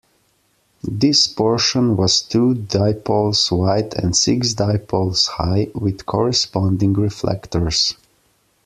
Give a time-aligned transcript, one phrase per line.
[0.81, 7.93] This portion was two dipoles wide and six dipoles high with corresponding reflectors.